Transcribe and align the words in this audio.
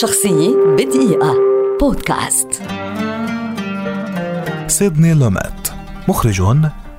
شخصية 0.00 0.56
بدقيقة. 0.78 1.34
بودكاست. 1.80 2.48
سيدني 4.66 5.14
لوميت 5.14 5.68
مخرج 6.08 6.42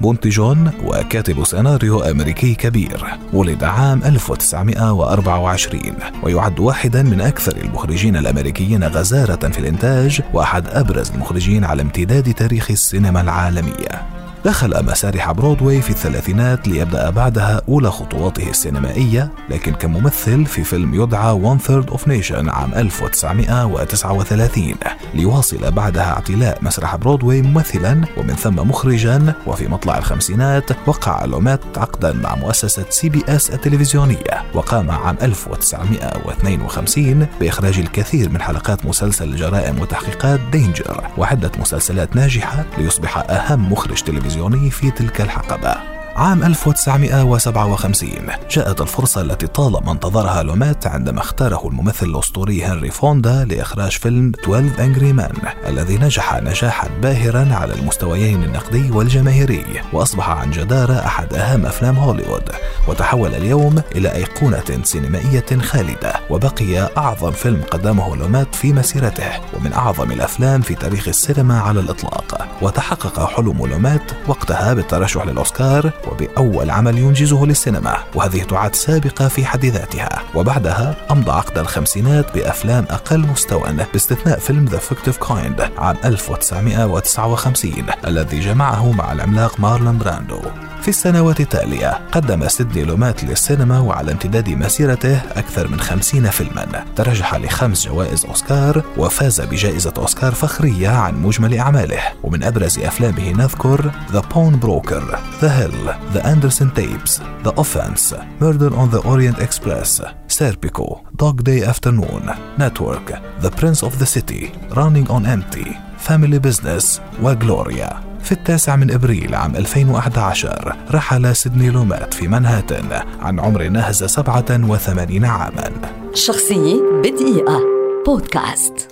منتج 0.00 0.40
وكاتب 0.84 1.44
سيناريو 1.44 2.00
أمريكي 2.00 2.54
كبير 2.54 3.18
ولد 3.32 3.64
عام 3.64 4.04
1924 4.04 5.82
ويعد 6.22 6.60
واحدا 6.60 7.02
من 7.02 7.20
أكثر 7.20 7.56
المخرجين 7.56 8.16
الأمريكيين 8.16 8.84
غزارة 8.84 9.48
في 9.48 9.58
الإنتاج 9.58 10.20
وأحد 10.34 10.68
أبرز 10.68 11.10
المخرجين 11.10 11.64
على 11.64 11.82
امتداد 11.82 12.34
تاريخ 12.34 12.70
السينما 12.70 13.20
العالمية. 13.20 14.19
دخل 14.44 14.84
مسارح 14.84 15.32
برودواي 15.32 15.82
في 15.82 15.90
الثلاثينات 15.90 16.68
ليبدأ 16.68 17.10
بعدها 17.10 17.62
أولى 17.68 17.90
خطواته 17.90 18.50
السينمائية 18.50 19.30
لكن 19.48 19.72
كممثل 19.72 20.46
في 20.46 20.64
فيلم 20.64 20.94
يدعى 20.94 21.40
One 21.42 21.58
Third 21.66 21.90
of 21.94 21.98
Nation 21.98 22.48
عام 22.48 22.74
1939 22.74 24.74
ليواصل 25.14 25.70
بعدها 25.70 26.12
اعتلاء 26.12 26.58
مسرح 26.62 26.96
برودواي 26.96 27.42
ممثلا 27.42 28.04
ومن 28.16 28.34
ثم 28.34 28.56
مخرجا 28.56 29.34
وفي 29.46 29.68
مطلع 29.68 29.98
الخمسينات 29.98 30.70
وقع 30.86 31.24
لوميت 31.24 31.60
عقدا 31.76 32.12
مع 32.12 32.34
مؤسسة 32.34 32.84
CBS 32.90 33.50
التلفزيونية. 33.50 34.42
وقام 34.54 34.90
عام 34.90 35.16
1952 35.22 37.26
بإخراج 37.40 37.78
الكثير 37.78 38.28
من 38.28 38.42
حلقات 38.42 38.86
مسلسل 38.86 39.36
جرائم 39.36 39.80
وتحقيقات 39.80 40.40
Danger 40.52 41.04
وعدة 41.18 41.50
مسلسلات 41.58 42.16
ناجحة 42.16 42.64
ليصبح 42.78 43.18
أهم 43.30 43.72
مخرج 43.72 44.02
تلفزيوني. 44.02 44.29
التلفزيوني 44.30 44.70
في 44.70 44.90
تلك 44.90 45.20
الحقبة. 45.20 45.99
عام 46.20 46.44
1957 46.44 48.10
جاءت 48.50 48.80
الفرصة 48.80 49.20
التي 49.20 49.46
طالما 49.46 49.92
انتظرها 49.92 50.42
لوميت 50.42 50.86
عندما 50.86 51.20
اختاره 51.20 51.68
الممثل 51.68 52.06
الأسطوري 52.06 52.64
هنري 52.64 52.90
فوندا 52.90 53.44
لإخراج 53.44 53.90
فيلم 53.90 54.32
12 54.44 54.84
Angry 54.84 55.12
Men 55.12 55.32
الذي 55.66 55.98
نجح 55.98 56.42
نجاحا 56.42 56.88
باهرا 57.02 57.54
على 57.54 57.74
المستويين 57.74 58.44
النقدي 58.44 58.90
والجماهيري 58.90 59.64
وأصبح 59.92 60.30
عن 60.30 60.50
جدارة 60.50 61.06
أحد 61.06 61.34
أهم 61.34 61.66
أفلام 61.66 61.96
هوليوود. 61.96 62.50
وتحول 62.88 63.34
اليوم 63.34 63.82
إلى 63.94 64.14
أيقونة 64.14 64.80
سينمائية 64.82 65.58
خالدة 65.62 66.12
وبقي 66.30 66.90
أعظم 66.96 67.30
فيلم 67.30 67.62
قدمه 67.70 68.16
لوميت 68.16 68.54
في 68.54 68.72
مسيرته 68.72 69.30
ومن 69.56 69.72
أعظم 69.72 70.12
الأفلام 70.12 70.60
في 70.60 70.74
تاريخ 70.74 71.08
السينما 71.08 71.60
على 71.60 71.80
الإطلاق. 71.80 72.48
وتحقق 72.62 73.28
حلم 73.28 73.66
لوميت 73.66 74.02
وقتها 74.28 74.74
بالترشح 74.74 75.26
للأوسكار 75.26 75.90
وبأول 76.10 76.70
عمل 76.70 76.98
ينجزه 76.98 77.46
للسينما 77.46 77.96
وهذه 78.14 78.42
تعد 78.42 78.74
سابقة 78.74 79.28
في 79.28 79.44
حد 79.44 79.64
ذاتها. 79.64 80.22
وبعدها 80.34 80.96
أمضى 81.10 81.30
عقد 81.30 81.58
الخمسينات 81.58 82.34
بأفلام 82.34 82.84
أقل 82.90 83.18
مستوى 83.18 83.70
باستثناء 83.92 84.38
فيلم 84.38 84.64
The 84.64 84.78
Fugitive 84.78 85.16
Kind 85.16 85.60
عام 85.78 85.96
1959 86.04 87.72
الذي 88.04 88.40
جمعه 88.40 88.92
مع 88.92 89.12
العملاق 89.12 89.60
مارلون 89.60 89.98
براندو. 89.98 90.40
في 90.82 90.88
السنوات 90.88 91.40
التالية 91.40 92.00
قدم 92.12 92.48
سيدني 92.48 92.84
لومات 92.84 93.24
للسينما 93.24 93.78
وعلى 93.80 94.12
امتداد 94.12 94.48
مسيرته 94.48 95.16
أكثر 95.16 95.68
من 95.68 95.80
خمسين 95.80 96.30
فيلما 96.30 96.84
ترشح 96.96 97.34
لخمس 97.34 97.86
جوائز 97.86 98.24
أوسكار 98.24 98.82
وفاز 98.96 99.40
بجائزة 99.40 99.92
أوسكار 99.98 100.32
فخرية 100.32 100.88
عن 100.88 101.22
مجمل 101.22 101.58
أعماله 101.58 102.00
ومن 102.22 102.42
أبرز 102.42 102.78
أفلامه 102.78 103.30
نذكر 103.30 103.90
The 104.12 104.20
Pawn 104.20 104.64
Broker 104.64 105.16
The 105.40 105.48
Hill 105.48 105.90
The 106.14 106.22
Anderson 106.22 106.70
Tapes 106.78 107.20
The 107.44 107.52
Offense 107.60 108.14
Murder 108.40 108.74
on 108.74 108.90
the 108.90 109.02
Orient 109.04 109.38
Express 109.38 110.02
Serpico 110.28 111.00
Dog 111.16 111.44
Day 111.44 111.62
Afternoon 111.64 112.30
Network 112.58 113.06
The 113.42 113.50
Prince 113.50 113.82
of 113.82 113.98
the 113.98 114.06
City 114.06 114.52
Running 114.76 115.08
on 115.10 115.26
Empty 115.26 115.76
Family 116.08 116.38
Business 116.38 117.00
وجلوريا 117.22 118.09
في 118.22 118.32
التاسع 118.32 118.76
من 118.76 118.90
إبريل 118.90 119.34
عام 119.34 119.56
2011 119.56 120.76
رحل 120.90 121.36
سيدني 121.36 121.70
لومات 121.70 122.14
في 122.14 122.28
منهاتن 122.28 122.88
عن 123.20 123.40
عمر 123.40 123.68
ناهز 123.68 124.04
87 124.04 125.24
عاما. 125.24 125.70
شخصية 126.14 126.80
بدقيقة. 127.04 127.60
بودكاست. 128.06 128.89